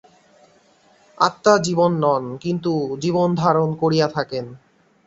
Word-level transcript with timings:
আত্মা 1.17 1.53
জীবন 1.65 1.91
নন, 2.03 2.23
কিন্তু 2.37 2.71
জীবনধারণ 3.03 3.69
করিয়া 3.81 4.07
থাকেন। 4.07 4.45